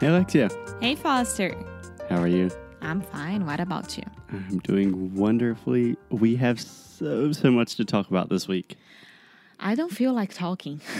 Hey, 0.00 0.06
Alexia. 0.06 0.48
Hey, 0.80 0.94
Foster. 0.94 1.54
How 2.08 2.20
are 2.20 2.28
you? 2.28 2.50
I'm 2.80 3.00
fine. 3.00 3.44
What 3.44 3.58
about 3.58 3.96
you? 3.96 4.04
I'm 4.30 4.58
doing 4.60 5.14
wonderfully. 5.14 5.96
We 6.10 6.36
have 6.36 6.60
so, 6.60 7.32
so 7.32 7.50
much 7.50 7.74
to 7.76 7.84
talk 7.84 8.08
about 8.08 8.28
this 8.28 8.46
week. 8.46 8.76
I 9.58 9.74
don't 9.74 9.90
feel 9.92 10.12
like 10.12 10.32
talking. 10.34 10.80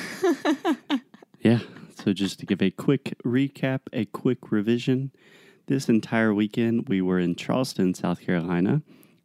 Yeah. 1.40 1.60
So, 2.02 2.12
just 2.12 2.40
to 2.40 2.46
give 2.46 2.60
a 2.62 2.70
quick 2.70 3.14
recap, 3.24 3.80
a 3.92 4.04
quick 4.06 4.50
revision, 4.50 5.12
this 5.66 5.88
entire 5.88 6.34
weekend 6.34 6.88
we 6.88 7.00
were 7.00 7.18
in 7.18 7.36
Charleston, 7.36 7.94
South 7.94 8.20
Carolina 8.20 8.82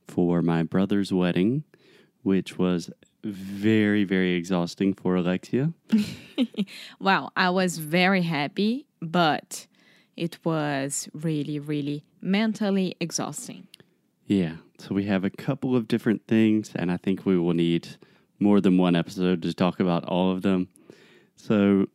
for 0.08 0.41
my 0.41 0.63
brother's 0.63 1.12
wedding, 1.12 1.63
which 2.21 2.58
was 2.58 2.90
very, 3.24 4.04
very 4.04 4.34
exhausting 4.34 4.94
for 4.94 5.16
Alexia. 5.16 5.74
well, 6.99 7.32
I 7.35 7.49
was 7.49 7.77
very 7.77 8.21
happy, 8.21 8.85
but 9.12 9.67
it 10.16 10.38
was 10.43 11.09
really, 11.13 11.59
really 11.59 12.04
mentally 12.21 12.96
exhausting. 12.99 13.68
Yeah. 14.26 14.57
So, 14.79 14.95
we 14.95 15.05
have 15.05 15.23
a 15.23 15.29
couple 15.29 15.76
of 15.76 15.87
different 15.87 16.27
things, 16.27 16.71
and 16.76 16.91
I 16.91 16.98
think 16.98 17.26
we 17.26 17.37
will 17.37 17.54
need 17.54 17.90
more 18.40 18.60
than 18.60 18.77
one 18.77 18.95
episode 18.95 19.41
to 19.43 19.54
talk 19.54 19.79
about 19.79 20.04
all 20.05 20.32
of 20.32 20.41
them. 20.41 20.68
So, 21.35 21.87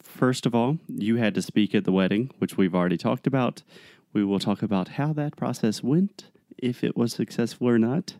first 0.00 0.46
of 0.46 0.54
all, 0.54 0.78
you 0.88 1.16
had 1.16 1.34
to 1.34 1.42
speak 1.42 1.74
at 1.74 1.84
the 1.84 1.92
wedding, 1.92 2.30
which 2.38 2.56
we've 2.56 2.74
already 2.74 2.96
talked 2.96 3.26
about. 3.26 3.62
We 4.12 4.24
will 4.24 4.38
talk 4.38 4.62
about 4.62 4.88
how 4.88 5.12
that 5.14 5.36
process 5.36 5.82
went, 5.82 6.30
if 6.58 6.84
it 6.84 6.96
was 6.96 7.12
successful 7.12 7.68
or 7.68 7.78
not. 7.78 8.14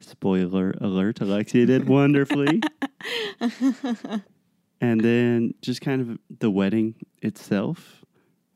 Spoiler 0.00 0.74
alert, 0.80 1.20
Alexia 1.20 1.66
did 1.66 1.88
wonderfully. 1.88 2.60
and 4.84 5.00
then 5.00 5.54
just 5.62 5.80
kind 5.80 6.00
of 6.02 6.18
the 6.40 6.50
wedding 6.50 6.94
itself, 7.22 8.04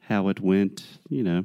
how 0.01 0.29
it 0.29 0.41
went, 0.41 0.85
you 1.09 1.23
know, 1.23 1.45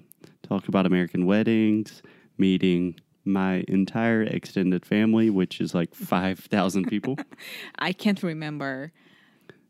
talk 0.49 0.67
about 0.67 0.85
American 0.85 1.25
weddings, 1.25 2.01
meeting 2.37 2.99
my 3.25 3.63
entire 3.67 4.23
extended 4.23 4.85
family, 4.85 5.29
which 5.29 5.61
is 5.61 5.73
like 5.73 5.95
5,000 5.95 6.85
people. 6.89 7.15
I 7.79 7.93
can't 7.93 8.21
remember 8.23 8.91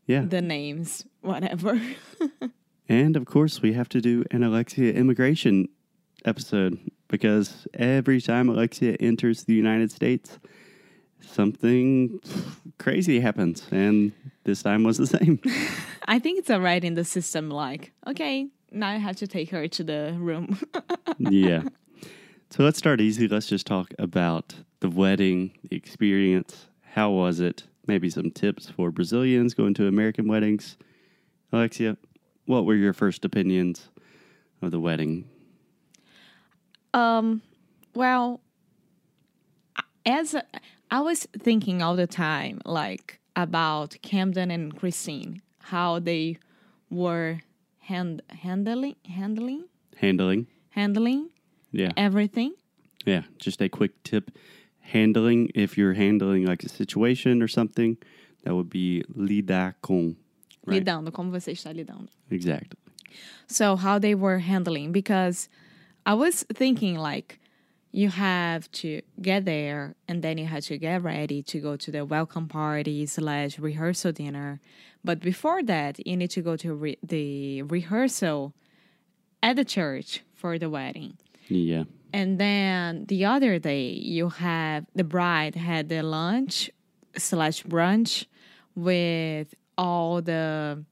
Yeah. 0.06 0.24
the 0.24 0.42
names, 0.42 1.04
whatever. 1.20 1.80
And 2.86 3.16
of 3.16 3.24
course, 3.24 3.62
we 3.62 3.72
have 3.72 3.88
to 3.88 4.00
do 4.02 4.24
an 4.30 4.42
Alexia 4.42 4.92
immigration 4.92 5.68
episode 6.26 6.78
because 7.08 7.66
every 7.72 8.20
time 8.20 8.50
Alexia 8.50 8.92
enters 9.00 9.44
the 9.44 9.54
United 9.54 9.90
States, 9.90 10.38
something 11.28 12.20
crazy 12.78 13.20
happens. 13.20 13.66
And 13.70 14.12
this 14.44 14.62
time 14.62 14.84
was 14.84 14.98
the 14.98 15.06
same. 15.06 15.40
I 16.06 16.18
think 16.18 16.38
it's 16.38 16.50
alright 16.50 16.84
in 16.84 16.94
the 16.94 17.04
system, 17.04 17.50
like, 17.50 17.92
okay, 18.06 18.48
now 18.70 18.88
I 18.88 18.96
have 18.96 19.16
to 19.16 19.26
take 19.26 19.50
her 19.50 19.68
to 19.68 19.84
the 19.84 20.14
room. 20.18 20.58
yeah. 21.18 21.62
So 22.50 22.62
let's 22.62 22.78
start 22.78 23.00
easy. 23.00 23.26
Let's 23.26 23.46
just 23.46 23.66
talk 23.66 23.92
about 23.98 24.54
the 24.80 24.90
wedding, 24.90 25.52
the 25.68 25.76
experience. 25.76 26.66
How 26.82 27.10
was 27.10 27.40
it? 27.40 27.64
Maybe 27.86 28.08
some 28.10 28.30
tips 28.30 28.70
for 28.70 28.90
Brazilians 28.90 29.54
going 29.54 29.74
to 29.74 29.86
American 29.86 30.28
weddings. 30.28 30.76
Alexia, 31.52 31.96
what 32.46 32.64
were 32.64 32.74
your 32.74 32.92
first 32.92 33.24
opinions 33.24 33.88
of 34.62 34.70
the 34.70 34.80
wedding? 34.80 35.28
Um, 36.92 37.42
well, 37.94 38.40
as 40.06 40.34
a, 40.34 40.44
I 40.94 41.00
was 41.00 41.26
thinking 41.36 41.82
all 41.82 41.96
the 41.96 42.06
time, 42.06 42.60
like 42.64 43.18
about 43.34 43.96
Camden 44.00 44.52
and 44.52 44.76
Christine, 44.76 45.42
how 45.58 45.98
they 45.98 46.38
were 46.88 47.40
hand, 47.80 48.22
handling, 48.28 48.94
handling, 49.04 49.64
Handling. 49.96 50.46
handling 50.70 51.30
Yeah. 51.72 51.90
everything. 51.96 52.52
Yeah, 53.04 53.22
just 53.40 53.60
a 53.60 53.68
quick 53.68 54.00
tip. 54.04 54.30
Handling, 54.82 55.50
if 55.52 55.76
you're 55.76 55.94
handling 55.94 56.46
like 56.46 56.62
a 56.62 56.68
situation 56.68 57.42
or 57.42 57.48
something, 57.48 57.96
that 58.44 58.54
would 58.54 58.70
be 58.70 59.02
lidar 59.08 59.74
com. 59.82 60.16
Right. 60.64 60.84
Lidando, 60.84 61.10
como 61.12 61.32
você 61.32 61.50
está 61.52 61.74
lidando. 61.74 62.08
Exactly. 62.30 62.78
So 63.48 63.74
how 63.74 63.98
they 63.98 64.14
were 64.14 64.38
handling 64.38 64.92
because 64.92 65.48
I 66.06 66.14
was 66.14 66.44
thinking 66.54 66.96
like 66.98 67.40
you 67.94 68.08
have 68.08 68.68
to 68.72 69.00
get 69.22 69.44
there 69.44 69.94
and 70.08 70.20
then 70.20 70.36
you 70.36 70.46
have 70.46 70.64
to 70.64 70.76
get 70.76 71.00
ready 71.04 71.44
to 71.44 71.60
go 71.60 71.76
to 71.76 71.92
the 71.92 72.04
welcome 72.04 72.48
party 72.48 73.06
slash 73.06 73.56
rehearsal 73.56 74.10
dinner. 74.10 74.60
But 75.04 75.20
before 75.20 75.62
that, 75.62 76.04
you 76.04 76.16
need 76.16 76.30
to 76.30 76.42
go 76.42 76.56
to 76.56 76.74
re- 76.74 76.98
the 77.04 77.62
rehearsal 77.62 78.52
at 79.44 79.54
the 79.54 79.64
church 79.64 80.22
for 80.34 80.58
the 80.58 80.68
wedding. 80.68 81.18
Yeah. 81.46 81.84
And 82.12 82.40
then 82.40 83.04
the 83.06 83.26
other 83.26 83.60
day, 83.60 83.90
you 83.90 84.28
have 84.28 84.86
the 84.96 85.04
bride 85.04 85.54
had 85.54 85.88
the 85.88 86.02
lunch 86.02 86.70
slash 87.16 87.62
brunch 87.62 88.26
with 88.74 89.54
all 89.78 90.20
the 90.20 90.84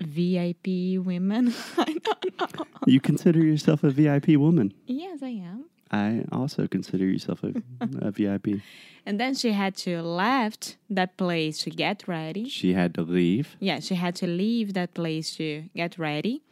VIP 0.00 1.04
women. 1.04 1.54
I 1.78 1.96
don't 2.02 2.40
know. 2.40 2.66
You 2.86 3.00
consider 3.00 3.40
yourself 3.40 3.84
a 3.84 3.90
VIP 3.90 4.28
woman. 4.36 4.72
Yes, 4.86 5.22
I 5.22 5.28
am. 5.28 5.66
I 5.92 6.24
also 6.30 6.66
consider 6.66 7.04
yourself 7.04 7.42
a, 7.42 7.52
a 8.00 8.10
VIP. 8.18 8.60
And 9.04 9.18
then 9.18 9.34
she 9.34 9.52
had 9.52 9.76
to 9.78 10.02
left 10.02 10.76
that 10.88 11.16
place 11.16 11.58
to 11.64 11.70
get 11.70 12.06
ready. 12.06 12.48
She 12.48 12.74
had 12.74 12.94
to 12.94 13.02
leave. 13.02 13.56
Yeah, 13.58 13.80
she 13.80 13.96
had 13.96 14.14
to 14.16 14.26
leave 14.26 14.74
that 14.74 14.94
place 14.94 15.34
to 15.36 15.64
get 15.74 15.98
ready 15.98 16.42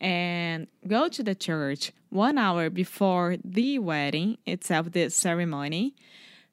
and 0.00 0.66
go 0.86 1.08
to 1.08 1.22
the 1.22 1.34
church 1.34 1.92
one 2.10 2.38
hour 2.38 2.70
before 2.70 3.36
the 3.42 3.78
wedding 3.78 4.38
itself, 4.46 4.92
the 4.92 5.08
ceremony, 5.08 5.94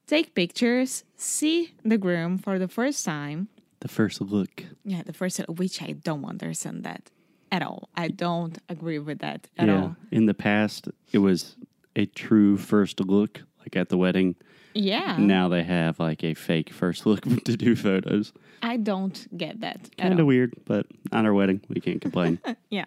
take 0.08 0.34
pictures, 0.34 1.03
see 1.16 1.74
the 1.84 1.98
groom 1.98 2.38
for 2.38 2.58
the 2.58 2.68
first 2.68 3.06
time. 3.06 3.50
The 3.81 3.88
first 3.88 4.22
look. 4.22 4.64
Yeah, 4.86 5.03
the 5.03 5.14
first, 5.14 5.40
which 5.50 5.81
I 5.81 5.92
don't 5.92 6.25
understand 6.25 6.84
that 6.84 7.09
at 7.52 7.62
all. 7.62 7.90
I 7.96 8.08
don't 8.08 8.58
agree 8.69 9.00
with 9.00 9.19
that 9.19 9.47
at 9.58 9.68
yeah. 9.68 9.81
all. 9.81 9.96
In 10.12 10.25
the 10.25 10.34
past, 10.34 10.88
it 11.12 11.18
was 11.18 11.56
a 11.96 12.06
true 12.06 12.58
first 12.58 13.00
look, 13.00 13.41
like 13.59 13.75
at 13.75 13.90
the 13.90 13.97
wedding. 13.97 14.36
Yeah, 14.74 15.18
Now 15.18 15.50
they 15.50 15.64
have 15.64 16.00
like 16.00 16.24
a 16.24 16.34
fake 16.34 16.70
first 16.72 17.06
look 17.06 17.22
to 17.46 17.58
do 17.58 17.75
photos. 17.75 18.31
I 18.62 18.78
don't 18.78 19.28
get 19.36 19.59
that 19.62 19.90
Kind 19.97 20.20
of 20.20 20.25
weird, 20.25 20.53
but 20.66 20.86
on 21.12 21.25
our 21.25 21.34
wedding, 21.34 21.62
we 21.68 21.81
can't 21.81 22.02
complain. 22.02 22.40
Yeah. 22.70 22.86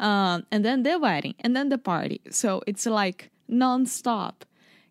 Um, 0.00 0.46
and 0.50 0.64
then 0.64 0.84
the 0.84 0.98
wedding 0.98 1.34
and 1.40 1.54
then 1.54 1.68
the 1.68 1.76
party. 1.76 2.22
So 2.30 2.62
it's 2.66 2.86
like 2.86 3.30
nonstop. 3.50 4.44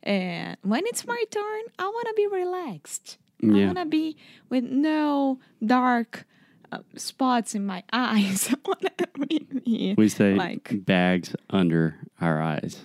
And 0.03 0.57
when 0.61 0.83
it's 0.85 1.07
my 1.07 1.23
turn, 1.31 1.61
I 1.79 1.85
want 1.85 2.07
to 2.07 2.13
be 2.15 2.27
relaxed. 2.27 3.17
I 3.43 3.47
want 3.47 3.77
to 3.77 3.85
be 3.85 4.17
with 4.49 4.63
no 4.63 5.39
dark 5.65 6.25
uh, 6.71 6.79
spots 6.95 7.53
in 7.55 7.65
my 7.65 7.83
eyes. 7.93 8.49
I 8.53 8.55
want 8.65 8.81
to 8.97 9.07
be 9.65 9.95
We 9.97 10.09
say 10.09 10.33
like, 10.35 10.85
bags 10.85 11.35
under 11.49 11.95
our 12.19 12.41
eyes. 12.41 12.81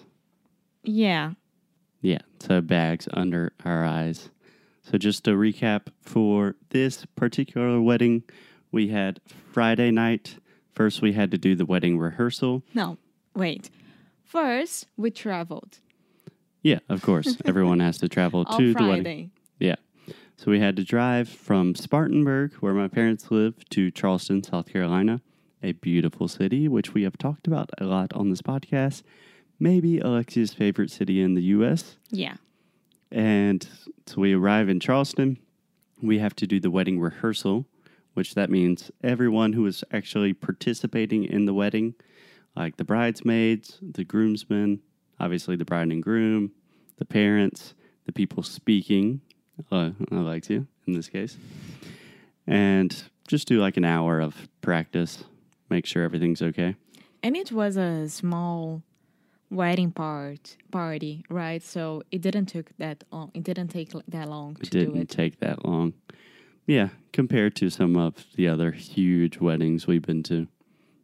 yeah. 0.83 1.33
Yeah, 2.05 2.19
so 2.41 2.61
bags 2.61 3.07
under 3.13 3.53
our 3.65 3.85
eyes. 3.85 4.29
So 4.83 4.99
just 4.99 5.23
to 5.25 5.31
recap 5.31 5.83
for 6.01 6.57
this 6.71 7.07
particular 7.15 7.81
wedding, 7.81 8.25
we 8.73 8.89
had 8.89 9.21
Friday 9.53 9.93
night. 9.93 10.37
First, 10.75 11.01
we 11.01 11.13
had 11.13 11.31
to 11.31 11.39
do 11.39 11.55
the 11.55 11.65
wedding 11.65 11.99
rehearsal. 11.99 12.65
No, 12.75 12.99
wait. 13.37 13.71
First, 14.25 14.89
we 14.97 15.13
traveled 15.13 15.79
Yeah, 16.63 16.81
of 16.89 17.03
course, 17.03 17.37
everyone 17.45 17.79
has 17.79 17.99
to 17.99 18.09
travel 18.09 18.45
to 18.47 18.75
the 18.75 18.83
wedding. 18.85 19.31
So 20.43 20.51
we 20.51 20.59
had 20.59 20.75
to 20.75 20.83
drive 20.83 21.29
from 21.29 21.77
Spartanburg, 21.77 22.55
where 22.55 22.75
my 22.75 22.89
parents 22.89 23.31
live, 23.31 23.65
to 23.69 23.93
Charleston, 23.93 24.43
South 24.43 24.67
Carolina, 24.67 25.21
a 25.63 25.71
beautiful 25.71 26.27
city, 26.27 26.67
which 26.67 26.93
we 26.93 27.05
have 27.05 27.17
talked 27.17 27.47
about 27.47 27.71
a 27.79 27.85
lot 27.85 28.13
on 28.13 28.29
this 28.29 28.43
podcast. 28.43 29.05
Maybe 29.61 30.01
Alexia's 30.01 30.53
favorite 30.53 30.91
city 30.91 31.23
in 31.23 31.35
the 31.35 31.43
U.S. 31.43 31.97
Yeah. 32.11 32.35
And 33.13 33.65
so 34.09 34.21
we 34.21 34.33
arrive 34.33 34.69
in 34.69 34.81
Charleston. 34.81 35.39
We 36.03 36.19
have 36.19 36.35
to 36.35 36.47
do 36.49 36.59
the 36.59 36.73
wedding 36.73 36.99
rehearsal, 36.99 37.67
which 38.15 38.35
that 38.35 38.51
means 38.51 38.91
everyone 39.01 39.53
who 39.53 39.65
is 39.67 39.85
actually 39.93 40.33
participating 40.33 41.23
in 41.23 41.45
the 41.45 41.55
wedding 41.55 41.95
like 42.57 42.79
the 42.79 42.85
bridesmaids, 42.85 43.79
the 43.81 44.03
groomsmen, 44.03 44.81
obviously 45.21 45.55
the 45.55 45.65
bride 45.65 45.93
and 45.93 46.03
groom, 46.03 46.51
the 46.97 47.05
parents, 47.05 47.75
the 48.07 48.13
people 48.13 48.43
speaking, 48.43 49.21
uh, 49.71 49.91
Alexia 50.11 50.67
in 50.87 50.95
this 50.95 51.09
case, 51.09 51.37
and 52.47 53.05
just 53.29 53.47
do 53.49 53.61
like 53.61 53.77
an 53.77 53.85
hour 53.85 54.21
of 54.21 54.49
practice, 54.61 55.25
make 55.71 55.87
sure 55.87 56.03
everything's 56.03 56.43
okay. 56.43 56.77
And 57.23 57.37
it 57.37 57.53
was 57.53 57.77
a 57.77 58.09
small 58.09 58.83
wedding 59.51 59.93
part 59.93 60.57
party, 60.71 61.25
right? 61.29 61.63
So 61.63 62.03
it 62.11 62.21
didn't 62.23 62.47
took 62.47 62.71
that 62.79 63.05
long. 63.13 63.31
It 63.35 63.45
didn't 63.45 63.69
take 63.69 63.91
that 64.09 64.29
long 64.29 64.57
It 64.61 64.71
do 64.71 64.81
didn't 64.87 65.03
it. 65.03 65.09
take 65.09 65.39
that 65.41 65.65
long. 65.65 65.93
Yeah, 66.67 66.89
compared 67.13 67.55
to 67.57 67.71
some 67.71 67.97
of 67.97 68.25
the 68.37 68.49
other 68.49 68.71
huge 68.73 69.39
weddings 69.39 69.87
we've 69.87 70.03
been 70.03 70.23
to. 70.25 70.47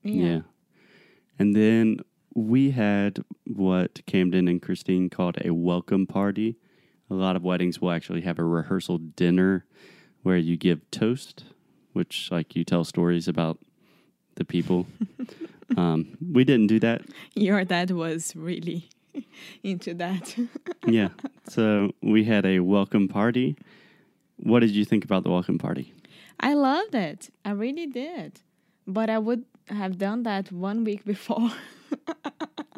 Yeah. 0.02 0.40
And 1.38 1.54
then 1.54 1.98
we 2.34 2.70
had 2.70 3.24
what 3.44 4.00
Camden 4.06 4.48
and 4.48 4.62
Christine 4.62 5.10
called 5.10 5.36
a 5.44 5.52
welcome 5.52 6.06
party. 6.06 6.56
A 7.10 7.14
lot 7.14 7.36
of 7.36 7.42
weddings 7.42 7.80
will 7.80 7.90
actually 7.90 8.20
have 8.22 8.38
a 8.38 8.44
rehearsal 8.44 8.98
dinner 8.98 9.64
where 10.22 10.36
you 10.36 10.56
give 10.56 10.88
toast, 10.90 11.44
which 11.92 12.28
like 12.30 12.54
you 12.54 12.64
tell 12.64 12.84
stories 12.84 13.28
about 13.28 13.58
the 14.34 14.44
people. 14.44 14.86
um, 15.76 16.16
we 16.32 16.44
didn't 16.44 16.66
do 16.66 16.78
that. 16.80 17.02
Your 17.34 17.64
dad 17.64 17.90
was 17.90 18.34
really 18.36 18.88
into 19.62 19.94
that. 19.94 20.36
Yeah. 20.86 21.08
So 21.48 21.92
we 22.02 22.24
had 22.24 22.46
a 22.46 22.60
welcome 22.60 23.08
party. 23.08 23.56
What 24.36 24.60
did 24.60 24.70
you 24.70 24.84
think 24.86 25.04
about 25.04 25.22
the 25.24 25.30
welcome 25.30 25.58
party? 25.58 25.92
I 26.40 26.54
loved 26.54 26.94
it. 26.94 27.28
I 27.44 27.50
really 27.50 27.86
did. 27.86 28.40
But 28.86 29.10
I 29.10 29.18
would 29.18 29.44
have 29.66 29.98
done 29.98 30.22
that 30.22 30.50
one 30.50 30.84
week 30.84 31.04
before 31.04 31.50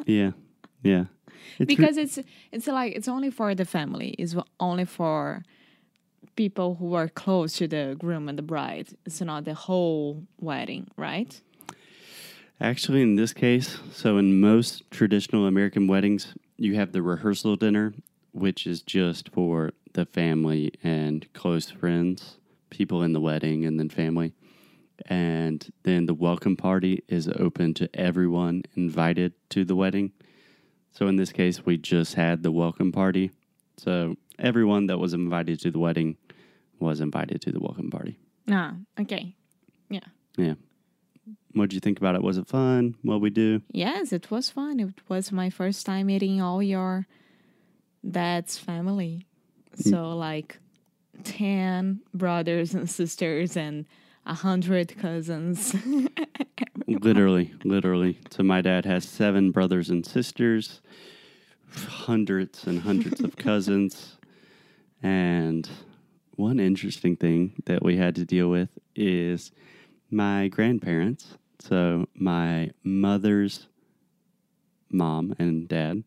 Yeah. 0.05 0.31
Yeah. 0.83 1.05
Because 1.59 1.97
it's 1.97 2.19
it's 2.51 2.67
like 2.67 2.95
it's 2.95 3.07
only 3.07 3.29
for 3.29 3.53
the 3.55 3.65
family. 3.65 4.09
It's 4.17 4.35
only 4.59 4.85
for 4.85 5.43
people 6.35 6.75
who 6.75 6.93
are 6.93 7.07
close 7.07 7.57
to 7.57 7.67
the 7.67 7.95
groom 7.99 8.29
and 8.29 8.37
the 8.37 8.43
bride. 8.43 8.89
It's 9.05 9.21
not 9.21 9.45
the 9.45 9.53
whole 9.53 10.23
wedding, 10.39 10.87
right? 10.97 11.39
Actually, 12.59 13.01
in 13.01 13.15
this 13.15 13.33
case, 13.33 13.79
so 13.91 14.17
in 14.17 14.39
most 14.39 14.89
traditional 14.91 15.47
American 15.47 15.87
weddings, 15.87 16.35
you 16.57 16.75
have 16.75 16.91
the 16.91 17.01
rehearsal 17.01 17.55
dinner, 17.55 17.93
which 18.33 18.67
is 18.67 18.81
just 18.81 19.29
for 19.29 19.71
the 19.93 20.05
family 20.05 20.71
and 20.83 21.31
close 21.33 21.71
friends, 21.71 22.37
people 22.69 23.01
in 23.01 23.13
the 23.13 23.19
wedding, 23.19 23.65
and 23.65 23.79
then 23.79 23.89
family. 23.89 24.33
And 25.07 25.67
then 25.83 26.05
the 26.05 26.13
welcome 26.13 26.55
party 26.55 27.03
is 27.07 27.27
open 27.27 27.73
to 27.75 27.89
everyone 27.95 28.63
invited 28.75 29.33
to 29.49 29.65
the 29.65 29.75
wedding. 29.75 30.11
So 30.91 31.07
in 31.07 31.15
this 31.15 31.31
case, 31.31 31.65
we 31.65 31.77
just 31.77 32.15
had 32.15 32.43
the 32.43 32.51
welcome 32.51 32.91
party. 32.91 33.31
So 33.77 34.15
everyone 34.37 34.87
that 34.87 34.97
was 34.97 35.13
invited 35.13 35.59
to 35.61 35.71
the 35.71 35.79
wedding 35.79 36.17
was 36.79 36.99
invited 36.99 37.41
to 37.41 37.51
the 37.51 37.59
welcome 37.59 37.89
party. 37.89 38.17
Ah, 38.49 38.73
okay. 38.99 39.35
Yeah. 39.89 39.99
Yeah. 40.37 40.55
What 41.53 41.69
did 41.69 41.73
you 41.73 41.79
think 41.79 41.99
about 41.99 42.15
it? 42.15 42.23
Was 42.23 42.37
it 42.37 42.47
fun? 42.47 42.95
What 43.01 43.21
we 43.21 43.29
do? 43.29 43.61
Yes, 43.71 44.13
it 44.13 44.31
was 44.31 44.49
fun. 44.49 44.79
It 44.79 45.01
was 45.07 45.31
my 45.31 45.49
first 45.49 45.85
time 45.85 46.07
meeting 46.07 46.41
all 46.41 46.63
your 46.63 47.07
dad's 48.09 48.57
family. 48.57 49.27
So 49.75 50.09
like 50.17 50.59
ten 51.23 52.01
brothers 52.13 52.73
and 52.73 52.89
sisters 52.99 53.55
and 53.55 53.85
a 54.25 54.33
hundred 54.33 54.97
cousins. 54.97 55.75
literally, 56.87 57.53
literally. 57.63 58.19
So 58.29 58.43
my 58.43 58.61
dad 58.61 58.85
has 58.85 59.07
seven 59.07 59.51
brothers 59.51 59.89
and 59.89 60.05
sisters, 60.05 60.81
hundreds 61.75 62.65
and 62.65 62.81
hundreds 62.81 63.21
of 63.21 63.35
cousins, 63.37 64.17
and 65.01 65.69
one 66.35 66.59
interesting 66.59 67.15
thing 67.15 67.53
that 67.65 67.83
we 67.83 67.97
had 67.97 68.15
to 68.15 68.25
deal 68.25 68.49
with 68.49 68.69
is 68.95 69.51
my 70.09 70.47
grandparents. 70.47 71.37
So 71.59 72.07
my 72.15 72.71
mother's 72.83 73.67
mom 74.89 75.35
and 75.39 75.67
dad, 75.67 76.03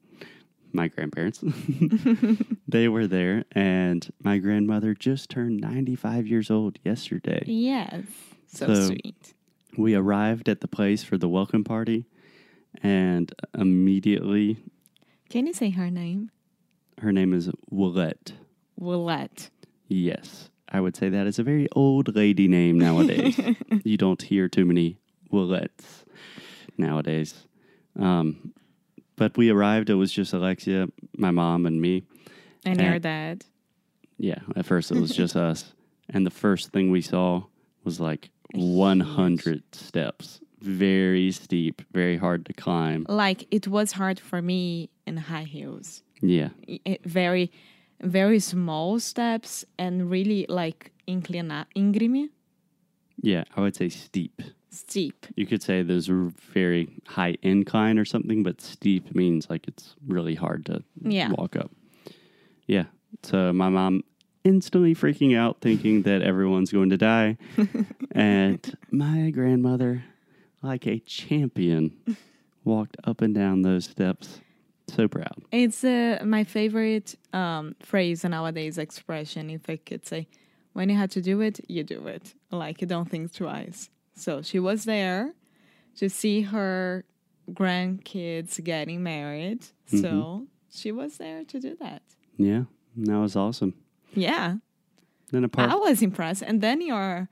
my 0.75 0.89
grandparents, 0.89 1.43
they 2.69 2.89
were 2.89 3.07
there, 3.07 3.45
and 3.53 4.11
my 4.23 4.39
grandmother 4.39 4.95
just 4.95 5.31
turned 5.31 5.61
95 5.61 6.27
years 6.27 6.51
old 6.51 6.79
yesterday. 6.85 7.43
yes. 7.47 8.05
So, 8.47 8.67
So- 8.67 8.87
sweet. 8.89 9.35
we 9.77 9.95
arrived 9.95 10.49
at 10.49 10.61
the 10.61 10.69
place 10.69 11.03
for 11.03 11.17
the 11.19 11.29
welcome 11.29 11.65
party 11.65 12.07
and 12.83 13.33
immediately 13.57 14.59
Can 15.31 15.47
you 15.47 15.53
say 15.53 15.71
her 15.71 15.91
name? 15.91 16.31
her 17.01 17.13
name 17.13 17.33
is 17.33 17.49
Willette. 17.73 18.33
Willette. 18.81 19.51
Yes. 19.89 20.51
I 20.69 20.81
would 20.81 20.97
say 20.97 21.09
that 21.09 21.27
is 21.27 21.39
a 21.39 21.43
very 21.43 21.69
old 21.73 22.15
lady 22.17 22.49
name 22.49 22.79
nowadays. 22.79 23.39
you 23.85 23.97
don't 23.97 24.23
hear 24.23 24.49
too 24.49 24.65
many 24.65 24.99
Willettes 25.33 26.05
nowadays. 26.79 27.47
Um, 27.99 28.53
but 29.17 29.37
we 29.37 29.51
arrived, 29.51 29.91
it 29.91 29.95
was 29.95 30.13
just 30.13 30.33
Alexia, 30.33 30.89
my 31.17 31.31
mom, 31.31 31.67
and 31.67 31.81
me. 31.81 32.03
And 32.65 32.81
Uh, 32.81 32.85
your 32.85 32.99
dad. 32.99 33.45
Yeah, 34.19 34.41
at 34.57 34.65
first 34.67 34.91
it 34.91 34.99
was 34.99 35.15
just 35.15 35.37
us. 35.51 35.73
And 36.09 36.27
the 36.27 36.31
first 36.31 36.71
thing 36.73 36.91
we 36.91 37.01
saw 37.03 37.45
was 37.85 38.01
like 38.01 38.31
100 38.55 39.63
steps. 39.75 40.41
Very 40.61 41.31
steep, 41.33 41.83
very 41.93 42.17
hard 42.17 42.47
to 42.47 42.53
climb. 42.53 43.05
Like 43.09 43.47
it 43.51 43.69
was 43.69 43.93
hard 43.93 44.19
for 44.19 44.41
me 44.41 44.89
in 45.07 45.17
high 45.17 45.45
heels. 45.45 46.03
Yeah. 46.23 46.49
It- 46.67 47.05
very, 47.05 47.51
very 48.01 48.39
small 48.41 48.99
steps 49.01 49.65
and 49.79 50.11
really 50.11 50.47
like 50.49 50.93
inclina 51.07 51.67
íngreme, 51.77 52.29
Yeah, 53.23 53.45
I 53.57 53.61
would 53.61 53.77
say 53.77 53.89
steep. 53.91 54.41
Steep. 54.75 55.27
You 55.37 55.47
could 55.47 55.63
say 55.63 55.83
there's 55.83 56.09
a 56.09 56.31
very 56.53 56.89
high 57.07 57.37
incline 57.43 57.99
or 57.99 58.05
something, 58.05 58.43
but 58.43 58.61
steep 58.61 59.15
means 59.15 59.49
like 59.51 59.67
it's 59.69 59.95
really 60.07 60.35
hard 60.35 60.67
to 60.67 60.83
Yeah. 61.03 61.31
walk 61.33 61.57
up. 61.57 61.71
Yeah. 62.67 62.85
So 63.23 63.53
my 63.53 63.69
mom 63.69 64.03
instantly 64.45 64.95
freaking 64.95 65.37
out, 65.37 65.61
thinking 65.61 66.03
that 66.03 66.21
everyone's 66.23 66.71
going 66.73 66.91
to 66.91 66.97
die. 66.99 67.37
and 68.13 68.77
my 68.91 69.31
grandmother, 69.31 70.05
like 70.63 70.87
a 70.87 70.99
champion, 71.01 71.93
walked 72.65 72.97
up 73.05 73.21
and 73.21 73.35
down 73.35 73.63
those 73.63 73.85
steps. 73.87 74.41
So 74.89 75.09
proud. 75.09 75.43
It's 75.51 75.83
uh, 75.83 76.21
my 76.27 76.45
favorite 76.45 77.15
um, 77.33 77.75
phrase 77.81 78.23
nowadays, 78.23 78.77
expression, 78.77 79.49
if 79.49 79.69
I 79.71 79.77
could 79.77 80.07
say. 80.07 80.29
When 80.75 80.91
you 80.91 80.97
had 80.97 81.11
to 81.13 81.23
do 81.23 81.41
it, 81.41 81.61
you 81.69 81.85
do 81.85 82.07
it. 82.07 82.35
Like, 82.51 82.83
you 82.83 82.87
don't 82.87 83.09
think 83.09 83.33
twice. 83.33 83.89
So 84.17 84.43
she 84.43 84.59
was 84.59 84.85
there 84.85 85.33
to 85.97 86.09
see 86.09 86.43
her 86.43 87.05
grandkids 87.51 88.63
getting 88.63 89.03
married. 89.03 89.65
So 89.87 90.47
she 90.71 90.93
was 90.93 91.19
there 91.19 91.45
to 91.45 91.61
do 91.61 91.77
that. 91.81 92.03
Yeah. 92.37 92.65
That 92.97 93.19
was 93.19 93.37
awesome. 93.37 93.75
Yeah. 94.15 94.57
Then 95.31 95.45
apart 95.45 95.71
I 95.71 95.77
was 95.77 96.03
impressed. 96.03 96.43
And 96.43 96.61
then 96.61 96.81
your 96.81 97.29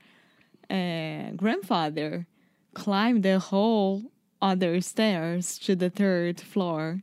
uh, 0.69 1.31
grandfather 1.35 2.27
climbed 2.73 3.23
the 3.23 3.39
whole 3.39 4.03
other 4.41 4.81
stairs 4.81 5.57
to 5.59 5.75
the 5.75 5.89
third 5.89 6.39
floor, 6.41 7.01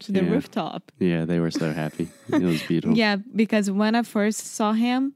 to 0.00 0.12
the 0.12 0.22
Yeah. 0.22 0.30
rooftop. 0.30 0.92
Yeah, 0.98 1.24
they 1.24 1.40
were 1.40 1.50
so 1.50 1.72
happy. 1.72 2.08
it 2.28 2.42
was 2.42 2.62
beautiful. 2.68 2.96
Yeah, 2.96 3.16
because 3.34 3.70
when 3.70 3.94
I 3.94 4.02
first 4.02 4.40
saw 4.54 4.72
him, 4.72 5.14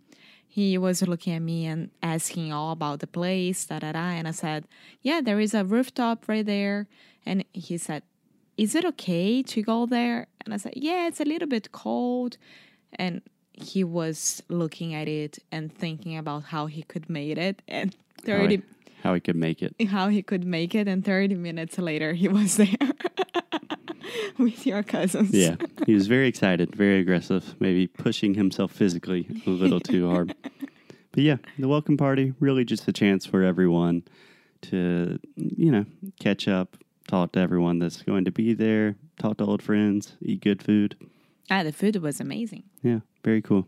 he 0.57 0.79
was 0.79 1.03
looking 1.07 1.35
at 1.35 1.43
me 1.43 1.67
and 1.67 1.91
asking 2.03 2.51
all 2.51 2.73
about 2.73 3.01
the 3.01 3.07
place, 3.07 3.67
da 3.67 3.79
da 3.79 3.93
da. 3.93 4.07
And 4.19 4.27
I 4.27 4.31
said, 4.31 4.65
Yeah, 5.03 5.21
there 5.21 5.39
is 5.39 5.53
a 5.53 5.65
rooftop 5.67 6.19
right 6.29 6.47
there. 6.47 6.87
And 7.27 7.45
he 7.53 7.77
said, 7.77 8.03
Is 8.57 8.75
it 8.75 8.85
okay 8.93 9.43
to 9.43 9.59
go 9.63 9.85
there? 9.85 10.29
And 10.43 10.55
I 10.55 10.57
said, 10.57 10.73
Yeah, 10.75 11.09
it's 11.09 11.21
a 11.21 11.25
little 11.33 11.47
bit 11.57 11.73
cold. 11.73 12.39
And 12.99 13.21
he 13.53 13.85
was 13.85 14.43
looking 14.49 14.95
at 14.95 15.09
it 15.09 15.39
and 15.53 15.65
thinking 15.83 16.17
about 16.17 16.45
how 16.45 16.65
he 16.75 16.83
could 16.83 17.11
make 17.11 17.37
it. 17.37 17.61
And 17.69 17.95
How 18.27 18.39
30 18.39 18.57
he, 18.57 18.63
how 19.03 19.13
he 19.13 19.21
could 19.21 19.37
make 19.37 19.63
it. 19.63 19.75
how 19.89 20.09
he 20.09 20.23
could 20.23 20.45
make 20.47 20.75
it 20.75 20.89
and 20.89 21.05
30 21.05 21.35
minutes 21.35 21.77
later 21.79 22.15
he 22.15 22.29
was 22.29 22.57
there 22.57 22.91
with 24.39 24.67
your 24.67 24.83
cousins. 24.83 25.33
Yeah, 25.33 25.57
he 25.87 25.95
was 25.95 26.07
very 26.07 26.29
excited, 26.29 26.75
very 26.75 26.99
aggressive, 27.01 27.55
maybe 27.61 27.87
pushing 27.87 28.35
himself 28.35 28.73
physically 28.73 29.27
a 29.47 29.51
little 29.51 29.81
too 29.81 30.09
hard. 30.11 30.35
But 31.17 31.25
yeah, 31.25 31.37
the 31.59 31.67
welcome 31.67 31.97
party 31.97 32.35
really 32.41 32.67
just 32.67 32.87
a 32.89 32.93
chance 32.93 33.25
for 33.25 33.43
everyone 33.43 34.03
to, 34.61 35.19
you 35.35 35.73
know, 35.73 35.87
catch 36.21 36.47
up, 36.47 36.77
talk 37.09 37.33
to 37.33 37.41
everyone 37.41 37.79
that's 37.79 38.03
going 38.03 38.27
to 38.27 38.31
be 38.31 38.53
there, 38.53 38.97
talk 39.19 39.39
to 39.39 39.47
old 39.47 39.63
friends, 39.63 40.15
eat 40.21 40.43
good 40.43 40.63
food. 40.63 40.95
Ah, 41.51 41.63
the 41.63 41.73
food 41.73 41.97
was 41.97 42.21
amazing. 42.21 42.65
Yeah, 42.83 42.99
very 43.25 43.41
cool. 43.41 43.67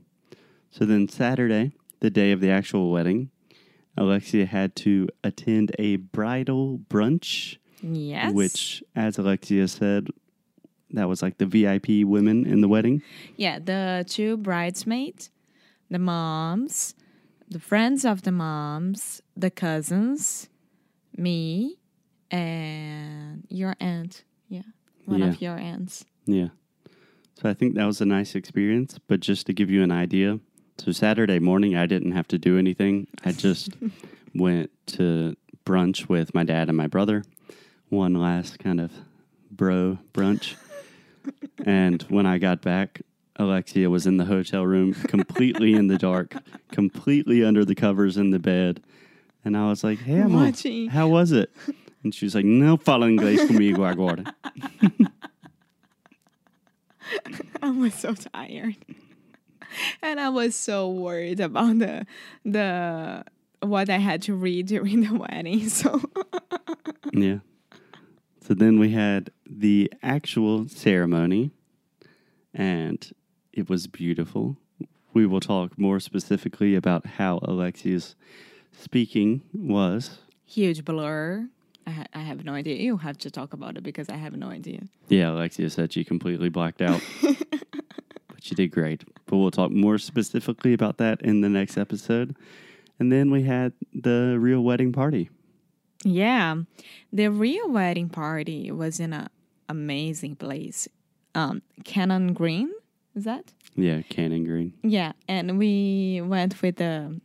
So 0.70 0.84
then 0.84 1.08
Saturday, 1.08 1.72
the 2.00 2.10
day 2.10 2.32
of 2.32 2.40
the 2.40 2.50
actual 2.50 2.90
wedding, 2.92 3.30
Alexia 3.96 4.44
had 4.44 4.76
to 4.76 5.08
attend 5.24 5.74
a 5.78 5.96
bridal 5.96 6.80
brunch. 6.90 7.56
Yes. 7.80 8.34
which, 8.34 8.82
as 8.94 9.16
Alexia 9.16 9.68
said, 9.68 10.08
that 10.90 11.08
was 11.08 11.22
like 11.22 11.38
the 11.38 11.46
VIP 11.46 12.06
women 12.06 12.44
in 12.44 12.60
the 12.60 12.68
wedding. 12.68 13.00
Yeah, 13.36 13.58
the 13.58 14.04
two 14.06 14.36
bridesmaids, 14.36 15.30
the 15.88 15.98
moms, 15.98 16.94
the 17.50 17.58
friends 17.58 18.04
of 18.04 18.22
the 18.22 18.32
moms, 18.32 19.22
the 19.36 19.50
cousins, 19.50 20.48
me, 21.16 21.78
and 22.30 23.44
your 23.48 23.74
aunt. 23.80 24.24
Yeah, 24.48 24.62
one 25.04 25.22
of 25.22 25.40
your 25.40 25.56
aunts. 25.56 26.04
Yeah. 26.26 26.48
So 27.40 27.48
I 27.48 27.54
think 27.54 27.74
that 27.74 27.86
was 27.86 28.00
a 28.00 28.04
nice 28.04 28.34
experience. 28.34 28.98
But 29.06 29.20
just 29.20 29.46
to 29.46 29.52
give 29.52 29.70
you 29.70 29.82
an 29.82 29.92
idea, 29.92 30.40
so 30.76 30.92
Saturday 30.92 31.38
morning, 31.38 31.76
I 31.76 31.86
didn't 31.86 32.12
have 32.12 32.28
to 32.28 32.38
do 32.38 32.58
anything. 32.58 33.06
I 33.24 33.32
just 33.32 33.70
went 34.34 34.70
to 34.88 35.36
brunch 35.64 36.08
with 36.08 36.34
my 36.34 36.44
dad 36.44 36.68
and 36.68 36.76
my 36.76 36.86
brother, 36.86 37.24
one 37.88 38.14
last 38.14 38.58
kind 38.58 38.80
of 38.80 38.92
bro 39.50 39.98
brunch. 40.12 40.54
and 41.64 42.02
when 42.02 42.26
I 42.26 42.38
got 42.38 42.60
back, 42.62 43.02
Alexia 43.38 43.88
was 43.88 44.06
in 44.06 44.16
the 44.16 44.24
hotel 44.24 44.66
room, 44.66 44.94
completely 44.94 45.74
in 45.74 45.86
the 45.86 45.96
dark, 45.98 46.34
completely 46.72 47.44
under 47.44 47.64
the 47.64 47.74
covers 47.74 48.16
in 48.16 48.30
the 48.30 48.38
bed. 48.38 48.82
And 49.44 49.56
I 49.56 49.68
was 49.68 49.84
like, 49.84 50.00
hey, 50.00 50.22
Watching. 50.24 50.88
how 50.88 51.08
was 51.08 51.30
it? 51.32 51.50
And 52.02 52.14
she 52.14 52.24
was 52.26 52.34
like, 52.34 52.44
no 52.44 52.76
fala 52.76 53.06
inglês 53.06 53.38
comigo 53.46 53.88
agora. 53.88 54.24
I 57.62 57.70
was 57.70 57.94
so 57.94 58.14
tired. 58.14 58.76
And 60.02 60.18
I 60.20 60.28
was 60.30 60.54
so 60.54 60.88
worried 60.90 61.40
about 61.40 61.78
the 61.78 62.06
the 62.44 63.24
what 63.60 63.90
I 63.90 63.98
had 63.98 64.22
to 64.22 64.34
read 64.34 64.66
during 64.66 65.02
the 65.02 65.14
wedding. 65.14 65.68
So 65.70 66.00
Yeah. 67.12 67.38
So 68.40 68.54
then 68.54 68.78
we 68.78 68.90
had 68.92 69.30
the 69.46 69.92
actual 70.02 70.68
ceremony, 70.68 71.50
and 72.54 73.10
it 73.58 73.68
was 73.68 73.86
beautiful. 73.86 74.56
We 75.12 75.26
will 75.26 75.40
talk 75.40 75.78
more 75.78 76.00
specifically 76.00 76.74
about 76.74 77.06
how 77.06 77.40
Alexia's 77.42 78.14
speaking 78.72 79.42
was. 79.52 80.18
huge 80.44 80.84
blur. 80.84 81.48
I, 81.86 81.90
ha- 81.90 82.04
I 82.14 82.18
have 82.20 82.44
no 82.44 82.52
idea. 82.52 82.76
You 82.76 82.98
have 82.98 83.18
to 83.18 83.30
talk 83.30 83.52
about 83.52 83.76
it 83.76 83.82
because 83.82 84.08
I 84.08 84.16
have 84.16 84.36
no 84.36 84.48
idea. 84.50 84.82
Yeah, 85.08 85.30
Alexia 85.32 85.70
said 85.70 85.92
she 85.92 86.04
completely 86.04 86.50
blacked 86.50 86.82
out, 86.82 87.00
but 87.22 88.42
she 88.42 88.54
did 88.54 88.68
great. 88.68 89.04
But 89.26 89.38
we'll 89.38 89.50
talk 89.50 89.70
more 89.70 89.98
specifically 89.98 90.72
about 90.74 90.98
that 90.98 91.22
in 91.22 91.40
the 91.40 91.48
next 91.48 91.76
episode. 91.78 92.36
And 93.00 93.10
then 93.10 93.30
we 93.30 93.42
had 93.44 93.72
the 93.94 94.36
real 94.38 94.60
wedding 94.60 94.92
party. 94.92 95.30
Yeah, 96.04 96.56
the 97.12 97.28
real 97.28 97.70
wedding 97.70 98.08
party 98.10 98.70
was 98.70 99.00
in 99.00 99.12
a 99.12 99.30
amazing 99.68 100.36
place, 100.36 100.88
um, 101.34 101.62
Cannon 101.84 102.32
Green. 102.34 102.70
Is 103.18 103.24
that? 103.24 103.52
Yeah, 103.74 104.02
Cannon 104.02 104.44
Green. 104.44 104.72
Yeah, 104.84 105.12
and 105.26 105.58
we 105.58 106.20
went 106.24 106.62
with 106.62 106.76
the 106.76 107.20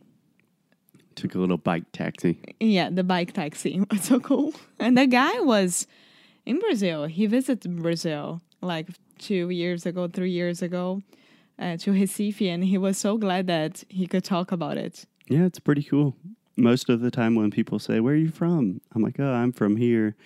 Took 1.14 1.36
a 1.36 1.38
little 1.38 1.56
bike 1.56 1.84
taxi. 1.92 2.40
yeah 2.58 2.90
the 2.90 3.04
bike 3.04 3.32
taxi. 3.32 3.80
So 4.00 4.18
cool. 4.18 4.52
And 4.80 4.98
the 4.98 5.06
guy 5.06 5.38
was 5.40 5.86
in 6.44 6.58
Brazil. 6.58 7.04
He 7.06 7.26
visited 7.26 7.76
Brazil 7.80 8.40
like 8.60 8.88
two 9.18 9.50
years 9.50 9.86
ago, 9.86 10.08
three 10.08 10.32
years 10.32 10.62
ago, 10.62 11.02
uh, 11.60 11.76
to 11.76 11.92
Recife, 11.92 12.42
and 12.52 12.64
he 12.64 12.76
was 12.76 12.98
so 12.98 13.16
glad 13.16 13.46
that 13.46 13.84
he 13.88 14.08
could 14.08 14.24
talk 14.24 14.50
about 14.50 14.76
it. 14.76 15.06
Yeah, 15.28 15.44
it's 15.44 15.60
pretty 15.60 15.84
cool. 15.84 16.16
Most 16.56 16.88
of 16.88 17.00
the 17.02 17.12
time 17.12 17.36
when 17.36 17.52
people 17.52 17.78
say, 17.78 18.00
Where 18.00 18.14
are 18.14 18.24
you 18.26 18.30
from? 18.32 18.80
I'm 18.94 19.02
like, 19.02 19.20
Oh, 19.20 19.32
I'm 19.32 19.52
from 19.52 19.76
here. 19.76 20.16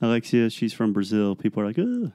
Alexia, 0.00 0.48
she's 0.48 0.72
from 0.72 0.94
Brazil. 0.94 1.36
People 1.36 1.62
are 1.62 1.66
like, 1.66 1.78
Oh, 1.78 2.12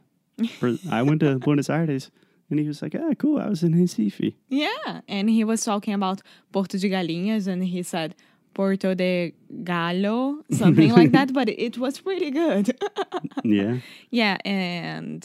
I 0.92 1.04
went 1.04 1.20
to 1.20 1.38
Buenos 1.46 1.70
Aires. 1.70 2.10
And 2.54 2.60
he 2.60 2.68
was 2.68 2.82
like, 2.84 2.96
Ah, 2.96 3.14
cool. 3.18 3.40
I 3.40 3.50
was 3.50 3.64
in 3.64 3.74
Recife. 3.74 4.36
Yeah, 4.48 5.02
and 5.08 5.28
he 5.28 5.44
was 5.44 5.64
talking 5.64 5.96
about 5.96 6.22
Porto 6.52 6.78
de 6.78 6.88
Galinhas, 6.90 7.48
and 7.48 7.64
he 7.64 7.82
said 7.84 8.14
Porto 8.54 8.94
de 8.94 9.34
Gallo, 9.64 10.44
something 10.52 10.92
like 10.94 11.12
that. 11.14 11.34
But 11.34 11.50
it 11.50 11.78
was 11.80 12.00
pretty 12.00 12.30
good. 12.32 12.66
Yeah. 13.44 13.78
yeah, 14.12 14.38
and 14.46 15.22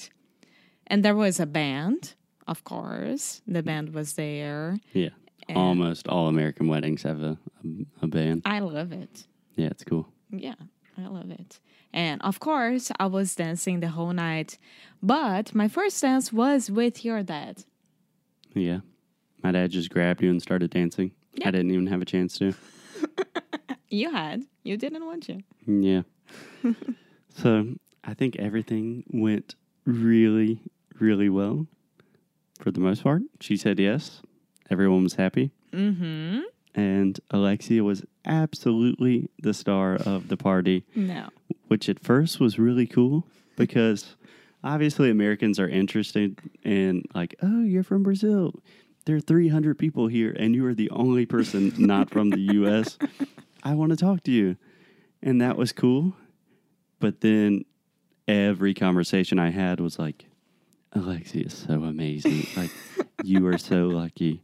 and 0.87 1.04
there 1.04 1.14
was 1.14 1.38
a 1.38 1.47
band, 1.47 2.14
of 2.47 2.64
course. 2.64 3.42
The 3.47 3.62
band 3.62 3.92
was 3.94 4.14
there. 4.14 4.78
Yeah. 4.94 5.11
Almost 5.54 6.08
all 6.08 6.28
American 6.28 6.66
weddings 6.68 7.02
have 7.02 7.20
a, 7.23 7.37
a, 7.64 7.68
a 8.02 8.06
band. 8.06 8.42
I 8.44 8.58
love 8.61 8.92
it. 8.92 9.26
Yeah, 9.56 9.68
it's 9.68 9.85
cool. 9.85 10.06
Yeah, 10.30 10.54
I 10.98 11.06
love 11.06 11.30
it. 11.30 11.60
And 11.92 12.20
of 12.22 12.40
course, 12.40 12.90
I 12.98 13.06
was 13.06 13.34
dancing 13.34 13.80
the 13.80 13.88
whole 13.88 14.12
night. 14.12 14.58
But 15.02 15.54
my 15.54 15.68
first 15.68 16.00
dance 16.02 16.32
was 16.32 16.70
with 16.70 17.04
your 17.04 17.22
dad. 17.22 17.64
Yeah. 18.54 18.80
My 19.42 19.52
dad 19.52 19.70
just 19.70 19.90
grabbed 19.90 20.22
you 20.22 20.30
and 20.30 20.42
started 20.42 20.70
dancing. 20.70 21.12
Yeah. 21.34 21.48
I 21.48 21.50
didn't 21.52 21.70
even 21.70 21.86
have 21.86 22.02
a 22.02 22.04
chance 22.04 22.36
to. 22.38 22.54
You 23.90 24.10
had. 24.10 24.44
You 24.64 24.76
didn't 24.76 25.04
want 25.06 25.22
to. 25.24 25.40
Yeah. 25.66 26.02
so 27.34 27.74
I 28.04 28.14
think 28.14 28.36
everything 28.36 29.04
went 29.08 29.54
really, 29.86 30.60
really 31.00 31.28
well 31.28 31.66
for 32.60 32.70
the 32.70 32.80
most 32.80 33.02
part. 33.02 33.22
She 33.40 33.56
said 33.56 33.78
yes. 33.78 34.20
Everyone 34.70 35.02
was 35.04 35.14
happy. 35.14 35.52
Mm-hmm. 35.72 36.40
And 36.75 37.18
Alexia 37.30 37.82
was 37.82 38.04
absolutely 38.25 39.30
the 39.42 39.54
star 39.54 39.96
of 39.96 40.28
the 40.28 40.37
party, 40.37 40.84
No. 40.94 41.28
which 41.68 41.88
at 41.88 41.98
first 42.00 42.38
was 42.40 42.58
really 42.58 42.87
cool 42.87 43.26
because 43.56 44.14
obviously 44.62 45.10
Americans 45.10 45.58
are 45.58 45.68
interested 45.68 46.38
in, 46.62 47.02
like, 47.14 47.34
oh, 47.42 47.62
you're 47.62 47.82
from 47.82 48.02
Brazil. 48.02 48.54
There 49.06 49.16
are 49.16 49.20
300 49.20 49.78
people 49.78 50.06
here, 50.08 50.34
and 50.38 50.54
you 50.54 50.64
are 50.66 50.75
the 50.75 50.90
only 50.90 51.25
person 51.26 51.72
not 51.78 52.10
from 52.10 52.30
the 52.30 52.40
US. 52.40 52.98
I 53.64 53.75
want 53.75 53.90
to 53.90 53.96
talk 53.96 54.22
to 54.25 54.30
you. 54.30 54.56
And 55.22 55.40
that 55.40 55.56
was 55.56 55.72
cool. 55.72 56.14
But 57.00 57.22
then 57.22 57.64
every 58.28 58.75
conversation 58.75 59.38
I 59.38 59.50
had 59.50 59.80
was 59.80 59.98
like, 59.98 60.26
Alexia 60.92 61.44
is 61.46 61.54
so 61.54 61.84
amazing. 61.84 62.46
Like, 62.56 62.70
you 63.25 63.46
are 63.46 63.58
so 63.58 63.87
lucky. 63.88 64.42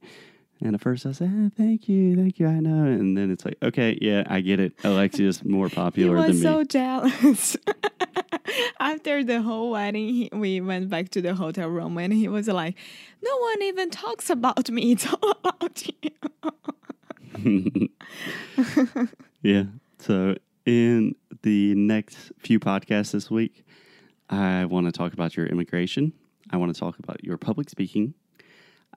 And 0.65 0.75
at 0.75 0.81
first 0.81 1.05
I 1.05 1.13
said, 1.13 1.31
ah, 1.31 1.51
thank 1.57 1.91
you, 1.91 2.17
thank 2.17 2.39
you, 2.39 2.47
I 2.47 2.59
know. 2.59 2.85
And 2.85 3.17
then 3.19 3.31
it's 3.31 3.45
like, 3.45 3.59
okay, 3.63 3.99
yeah, 4.01 4.23
I 4.27 4.41
get 4.41 4.59
it. 4.61 4.73
Alexia's 4.83 5.45
more 5.45 5.69
popular. 5.69 6.17
He 6.17 6.23
popular 6.23 6.29
was 6.29 6.41
than 6.41 6.53
so 6.53 6.59
me. 6.61 6.65
jealous. 6.65 7.57
After 8.81 9.23
the 9.23 9.43
whole 9.43 9.71
wedding, 9.73 10.09
he, 10.09 10.31
we 10.33 10.63
went 10.63 10.89
back 10.89 11.11
to 11.11 11.21
the 11.21 11.35
hotel 11.35 11.69
room 11.69 11.99
and 11.99 12.13
he 12.15 12.29
was 12.29 12.49
like, 12.49 12.77
No 13.23 13.37
one 13.39 13.63
even 13.63 13.91
talks 13.91 14.31
about 14.31 14.71
me. 14.71 14.93
It's 14.93 15.07
all 15.07 15.37
about 15.45 15.83
you. 16.03 17.89
yeah. 19.43 19.65
So 19.99 20.37
in 20.65 21.15
the 21.43 21.75
next 21.75 22.33
few 22.39 22.59
podcasts 22.59 23.13
this 23.13 23.31
week, 23.31 23.67
I 24.31 24.65
want 24.65 24.87
to 24.87 24.93
talk 24.93 25.13
about 25.13 25.37
your 25.37 25.47
immigration. 25.47 26.13
I 26.51 26.57
want 26.57 26.73
to 26.75 26.79
talk 26.81 26.99
about 26.99 27.23
your 27.23 27.37
public 27.37 27.69
speaking. 27.69 28.15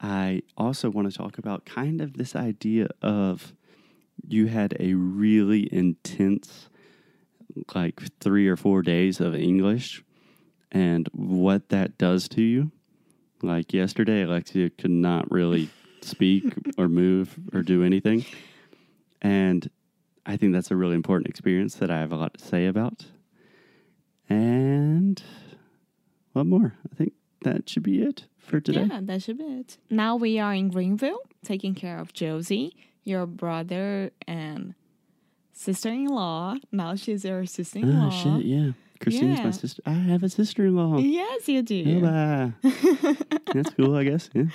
I 0.02 0.44
also 0.56 0.90
want 0.90 1.12
to 1.12 1.18
talk 1.18 1.38
about 1.38 1.66
kind 1.66 2.02
of 2.02 2.14
this 2.14 2.36
idea 2.36 2.90
of 3.02 3.54
you 4.28 4.48
had 4.48 4.76
a 4.80 4.94
really 4.94 5.72
intense, 5.74 6.70
like 7.74 8.02
three 8.20 8.48
or 8.48 8.56
four 8.56 8.82
days 8.82 9.20
of 9.20 9.36
English 9.36 10.04
and 10.72 11.10
what 11.14 11.70
that 11.70 11.98
does 11.98 12.28
to 12.30 12.42
you. 12.42 12.72
Like 13.42 13.74
yesterday, 13.74 14.24
Alexia 14.24 14.70
could 14.70 14.92
not 14.92 15.32
really 15.32 15.70
speak 16.02 16.44
or 16.78 16.88
move 16.88 17.40
or 17.54 17.62
do 17.62 17.84
anything. 17.84 18.26
And 19.22 19.70
I 20.26 20.38
think 20.38 20.54
that's 20.54 20.72
a 20.72 20.76
really 20.76 20.96
important 20.96 21.28
experience 21.30 21.76
that 21.76 21.90
I 21.90 22.00
have 22.00 22.12
a 22.12 22.18
lot 22.18 22.38
to 22.38 22.44
say 22.44 22.68
about. 22.68 23.06
And 24.30 25.22
what 26.34 26.46
more? 26.46 26.74
I 26.92 26.96
think 26.96 27.14
that 27.42 27.70
should 27.70 27.84
be 27.84 28.02
it 28.02 28.26
for 28.48 28.60
today. 28.60 28.86
Yeah, 28.90 29.00
that 29.04 29.22
should 29.24 29.38
be 29.38 29.44
it. 29.44 29.78
Now 29.90 30.16
we 30.16 30.40
are 30.40 30.54
in 30.54 30.70
Greenville 30.70 31.22
taking 31.46 31.76
care 31.76 32.00
of 32.00 32.14
Josie, 32.14 32.76
your 33.04 33.26
brother 33.26 34.12
and 34.28 34.74
sister 35.54 35.90
in 35.90 36.06
law. 36.08 36.56
Now 36.72 36.96
she's 36.96 37.24
your 37.26 37.46
sister 37.46 37.80
in 37.80 37.98
law. 38.00 38.08
Ah, 38.08 38.10
shit, 38.10 38.46
yeah. 38.46 38.72
Christine's 39.00 39.44
my 39.44 39.52
sister. 39.52 39.84
I 39.86 39.92
have 39.94 40.24
a 40.24 40.30
sister 40.30 40.66
in 40.66 40.76
law. 40.76 40.98
Yes, 40.98 41.48
you 41.48 41.62
do. 41.62 42.02
Bye. 42.02 42.54
That's 43.54 43.70
cool, 43.76 43.96
I 43.96 44.04
guess. 44.04 44.30
Yeah. 44.34 44.46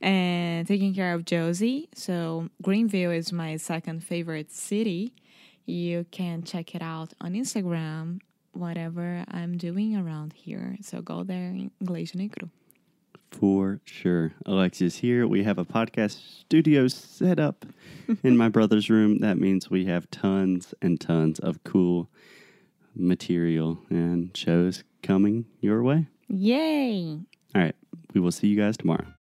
and 0.00 0.66
taking 0.66 0.92
care 0.92 1.14
of 1.14 1.24
Josie. 1.24 1.88
So 1.94 2.48
Greenville 2.60 3.12
is 3.12 3.32
my 3.32 3.56
second 3.56 4.02
favorite 4.02 4.50
city. 4.50 5.12
You 5.66 6.04
can 6.10 6.42
check 6.42 6.74
it 6.74 6.82
out 6.82 7.12
on 7.20 7.34
Instagram, 7.34 8.18
whatever 8.52 9.24
I'm 9.28 9.56
doing 9.56 9.96
around 9.96 10.32
here. 10.32 10.76
So 10.82 11.00
go 11.00 11.22
there 11.22 11.50
in 11.50 11.70
Inglês 11.80 12.12
Negro. 12.16 12.50
For 13.32 13.80
sure. 13.84 14.32
Alexia's 14.46 14.96
here. 14.96 15.26
We 15.26 15.42
have 15.44 15.58
a 15.58 15.64
podcast 15.64 16.20
studio 16.40 16.86
set 16.86 17.40
up 17.40 17.64
in 18.22 18.36
my 18.36 18.48
brother's 18.48 18.88
room. 18.88 19.18
That 19.18 19.38
means 19.38 19.70
we 19.70 19.86
have 19.86 20.10
tons 20.10 20.74
and 20.80 21.00
tons 21.00 21.40
of 21.40 21.64
cool 21.64 22.08
material 22.94 23.78
and 23.90 24.36
shows 24.36 24.84
coming 25.02 25.46
your 25.60 25.82
way. 25.82 26.06
Yay! 26.28 27.18
All 27.54 27.62
right. 27.62 27.74
We 28.14 28.20
will 28.20 28.32
see 28.32 28.48
you 28.48 28.56
guys 28.56 28.76
tomorrow. 28.76 29.06